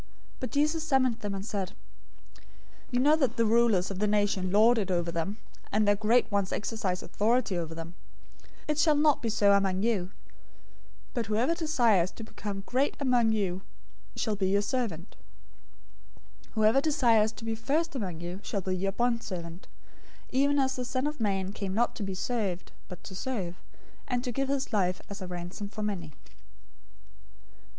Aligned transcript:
020:025 0.03 0.07
But 0.39 0.49
Jesus 0.51 0.83
summoned 0.83 1.19
them, 1.19 1.35
and 1.35 1.45
said, 1.45 1.73
"You 2.89 2.99
know 2.99 3.15
that 3.17 3.37
the 3.37 3.45
rulers 3.45 3.91
of 3.91 3.99
the 3.99 4.07
nations 4.07 4.51
lord 4.51 4.79
it 4.79 4.89
over 4.89 5.11
them, 5.11 5.37
and 5.71 5.87
their 5.87 5.95
great 5.95 6.31
ones 6.31 6.51
exercise 6.51 7.03
authority 7.03 7.55
over 7.55 7.75
them. 7.75 7.93
020:026 8.63 8.69
It 8.69 8.77
shall 8.79 8.95
not 8.95 9.21
be 9.21 9.29
so 9.29 9.51
among 9.51 9.83
you, 9.83 10.09
but 11.13 11.27
whoever 11.27 11.53
desires 11.53 12.09
to 12.13 12.23
become 12.23 12.63
great 12.65 12.97
among 12.99 13.31
you 13.31 13.61
shall 14.15 14.35
be{TR 14.35 14.53
reads 14.55 14.73
"let 14.73 14.83
him 14.85 14.87
be" 14.87 14.93
instead 14.95 14.95
of 14.97 15.01
"shall 15.03 15.03
be"} 15.03 15.03
your 15.03 15.03
servant. 15.03 15.15
020:027 16.49 16.53
Whoever 16.55 16.81
desires 16.81 17.31
to 17.33 17.45
be 17.45 17.53
first 17.53 17.95
among 17.95 18.21
you 18.21 18.39
shall 18.41 18.61
be 18.61 18.75
your 18.75 18.91
bondservant, 18.91 19.67
020:028 20.33 20.41
even 20.41 20.57
as 20.57 20.75
the 20.77 20.85
Son 20.85 21.05
of 21.05 21.19
Man 21.19 21.53
came 21.53 21.75
not 21.75 21.95
to 21.95 22.01
be 22.01 22.15
served, 22.15 22.71
but 22.87 23.03
to 23.03 23.13
serve, 23.13 23.53
and 24.07 24.23
to 24.23 24.31
give 24.31 24.47
his 24.47 24.73
life 24.73 24.99
as 25.11 25.21
a 25.21 25.27
ransom 25.27 25.69
for 25.69 25.83
many." 25.83 26.13